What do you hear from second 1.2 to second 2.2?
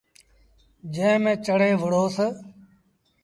ميݩ چڙهي وُهڙوس۔